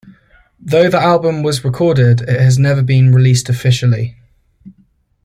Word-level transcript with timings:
Though 0.59 0.89
the 0.89 0.99
album 0.99 1.43
was 1.43 1.63
recorded, 1.63 2.21
it 2.21 2.39
has 2.41 2.57
never 2.57 2.81
been 2.81 3.13
released 3.13 3.49
officially. 3.49 4.17